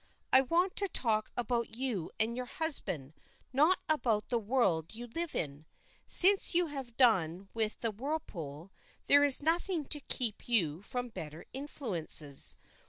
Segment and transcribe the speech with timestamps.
[0.33, 3.13] I want to talk about you and your husband,
[3.53, 5.67] not about the world you live in.
[6.07, 8.71] Since you have done with the whirlpool,
[9.05, 12.55] there is nothing to keep you from better influences.